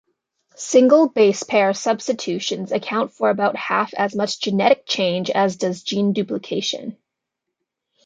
Single-base-pair 0.55 1.75
substitutions 1.75 2.71
account 2.71 3.13
for 3.13 3.29
about 3.29 3.55
half 3.55 3.93
as 3.93 4.15
much 4.15 4.39
genetic 4.41 4.87
change 4.87 5.29
as 5.29 5.57
does 5.57 5.83
gene 5.83 6.11
duplication. 6.13 6.97